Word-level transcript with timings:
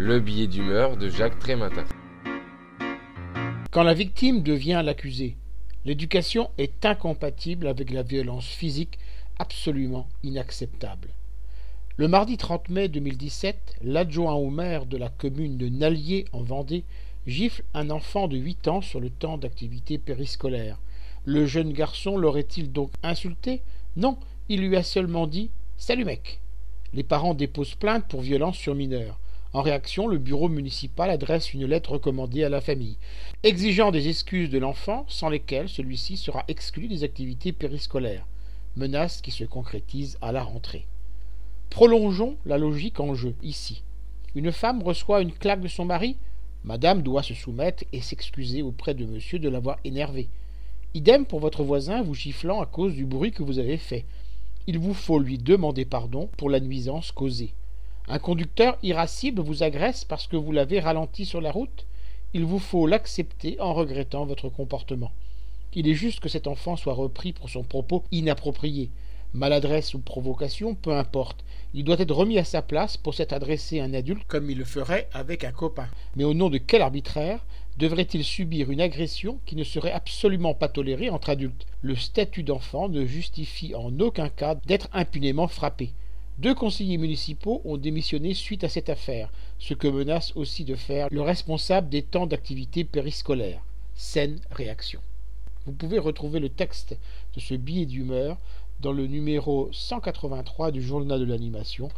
Le 0.00 0.20
billet 0.20 0.46
d'humeur 0.46 0.96
de 0.96 1.08
Jacques 1.08 1.40
Trématin. 1.40 1.84
Quand 3.72 3.82
la 3.82 3.94
victime 3.94 4.44
devient 4.44 4.80
l'accusé, 4.84 5.36
l'éducation 5.84 6.50
est 6.56 6.86
incompatible 6.86 7.66
avec 7.66 7.90
la 7.90 8.04
violence 8.04 8.46
physique 8.46 9.00
absolument 9.40 10.06
inacceptable. 10.22 11.08
Le 11.96 12.06
mardi 12.06 12.36
30 12.36 12.68
mai 12.68 12.86
2017, 12.86 13.78
l'adjoint 13.82 14.34
au 14.34 14.50
maire 14.50 14.86
de 14.86 14.96
la 14.96 15.08
commune 15.08 15.58
de 15.58 15.68
Nallier 15.68 16.26
en 16.30 16.44
Vendée 16.44 16.84
gifle 17.26 17.64
un 17.74 17.90
enfant 17.90 18.28
de 18.28 18.36
8 18.36 18.68
ans 18.68 18.80
sur 18.82 19.00
le 19.00 19.10
temps 19.10 19.36
d'activité 19.36 19.98
périscolaire. 19.98 20.78
Le 21.24 21.44
jeune 21.44 21.72
garçon 21.72 22.16
l'aurait-il 22.16 22.70
donc 22.70 22.92
insulté? 23.02 23.62
Non, 23.96 24.16
il 24.48 24.60
lui 24.60 24.76
a 24.76 24.84
seulement 24.84 25.26
dit 25.26 25.50
Salut 25.76 26.04
mec. 26.04 26.38
Les 26.94 27.02
parents 27.02 27.34
déposent 27.34 27.74
plainte 27.74 28.06
pour 28.06 28.20
violence 28.20 28.56
sur 28.56 28.76
mineur. 28.76 29.18
En 29.54 29.62
réaction, 29.62 30.06
le 30.06 30.18
bureau 30.18 30.50
municipal 30.50 31.08
adresse 31.08 31.54
une 31.54 31.64
lettre 31.64 31.92
recommandée 31.92 32.44
à 32.44 32.50
la 32.50 32.60
famille, 32.60 32.98
exigeant 33.42 33.90
des 33.90 34.08
excuses 34.08 34.50
de 34.50 34.58
l'enfant 34.58 35.06
sans 35.08 35.30
lesquelles 35.30 35.70
celui-ci 35.70 36.18
sera 36.18 36.44
exclu 36.48 36.86
des 36.86 37.02
activités 37.02 37.52
périscolaires, 37.52 38.26
menace 38.76 39.22
qui 39.22 39.30
se 39.30 39.44
concrétise 39.44 40.18
à 40.20 40.32
la 40.32 40.42
rentrée. 40.42 40.86
Prolongeons 41.70 42.36
la 42.44 42.58
logique 42.58 43.00
en 43.00 43.14
jeu 43.14 43.34
ici. 43.42 43.82
Une 44.34 44.52
femme 44.52 44.82
reçoit 44.82 45.22
une 45.22 45.32
claque 45.32 45.62
de 45.62 45.68
son 45.68 45.86
mari, 45.86 46.16
madame 46.64 47.02
doit 47.02 47.22
se 47.22 47.34
soumettre 47.34 47.84
et 47.94 48.02
s'excuser 48.02 48.60
auprès 48.60 48.92
de 48.92 49.06
monsieur 49.06 49.38
de 49.38 49.48
l'avoir 49.48 49.78
énervé. 49.84 50.28
Idem 50.92 51.24
pour 51.24 51.40
votre 51.40 51.62
voisin 51.62 52.02
vous 52.02 52.14
giflant 52.14 52.60
à 52.60 52.66
cause 52.66 52.94
du 52.94 53.06
bruit 53.06 53.32
que 53.32 53.42
vous 53.42 53.58
avez 53.58 53.78
fait. 53.78 54.04
Il 54.66 54.78
vous 54.78 54.94
faut 54.94 55.18
lui 55.18 55.38
demander 55.38 55.86
pardon 55.86 56.28
pour 56.36 56.50
la 56.50 56.60
nuisance 56.60 57.12
causée. 57.12 57.54
Un 58.10 58.18
conducteur 58.18 58.78
irascible 58.82 59.42
vous 59.42 59.62
agresse 59.62 60.06
parce 60.06 60.26
que 60.26 60.36
vous 60.38 60.50
l'avez 60.50 60.80
ralenti 60.80 61.26
sur 61.26 61.42
la 61.42 61.52
route. 61.52 61.84
Il 62.32 62.46
vous 62.46 62.58
faut 62.58 62.86
l'accepter 62.86 63.60
en 63.60 63.74
regrettant 63.74 64.24
votre 64.24 64.48
comportement. 64.48 65.12
Il 65.74 65.86
est 65.86 65.94
juste 65.94 66.20
que 66.20 66.30
cet 66.30 66.46
enfant 66.46 66.76
soit 66.76 66.94
repris 66.94 67.34
pour 67.34 67.50
son 67.50 67.62
propos 67.62 68.04
inapproprié. 68.10 68.88
Maladresse 69.34 69.92
ou 69.92 69.98
provocation, 69.98 70.74
peu 70.74 70.96
importe. 70.96 71.44
Il 71.74 71.84
doit 71.84 71.98
être 71.98 72.14
remis 72.14 72.38
à 72.38 72.44
sa 72.44 72.62
place 72.62 72.96
pour 72.96 73.12
s'être 73.12 73.34
adressé 73.34 73.78
à 73.78 73.84
un 73.84 73.92
adulte 73.92 74.26
comme 74.26 74.48
il 74.48 74.56
le 74.56 74.64
ferait 74.64 75.06
avec 75.12 75.44
un 75.44 75.52
copain. 75.52 75.88
Mais 76.16 76.24
au 76.24 76.32
nom 76.32 76.48
de 76.48 76.56
quel 76.56 76.80
arbitraire 76.80 77.44
devrait-il 77.76 78.24
subir 78.24 78.70
une 78.70 78.80
agression 78.80 79.38
qui 79.44 79.54
ne 79.54 79.64
serait 79.64 79.92
absolument 79.92 80.54
pas 80.54 80.68
tolérée 80.68 81.10
entre 81.10 81.28
adultes? 81.28 81.66
Le 81.82 81.94
statut 81.94 82.42
d'enfant 82.42 82.88
ne 82.88 83.04
justifie 83.04 83.74
en 83.74 84.00
aucun 84.00 84.30
cas 84.30 84.54
d'être 84.54 84.88
impunément 84.94 85.46
frappé. 85.46 85.92
Deux 86.38 86.54
conseillers 86.54 86.98
municipaux 86.98 87.60
ont 87.64 87.76
démissionné 87.76 88.32
suite 88.32 88.62
à 88.62 88.68
cette 88.68 88.90
affaire, 88.90 89.32
ce 89.58 89.74
que 89.74 89.88
menace 89.88 90.32
aussi 90.36 90.64
de 90.64 90.76
faire 90.76 91.08
le 91.10 91.20
responsable 91.20 91.88
des 91.88 92.02
temps 92.02 92.28
d'activité 92.28 92.84
périscolaire. 92.84 93.60
Saine 93.96 94.38
réaction. 94.52 95.00
Vous 95.66 95.72
pouvez 95.72 95.98
retrouver 95.98 96.38
le 96.38 96.48
texte 96.48 96.96
de 97.34 97.40
ce 97.40 97.54
billet 97.54 97.86
d'humeur 97.86 98.38
dans 98.80 98.92
le 98.92 99.08
numéro 99.08 99.68
183 99.72 100.70
du 100.70 100.80
Journal 100.80 101.18
de 101.18 101.24
l'animation, 101.24 101.88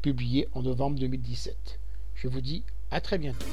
publié 0.00 0.46
en 0.54 0.62
novembre 0.62 1.00
2017. 1.00 1.80
Je 2.14 2.28
vous 2.28 2.40
dis 2.40 2.62
à 2.92 3.00
très 3.00 3.18
bientôt. 3.18 3.46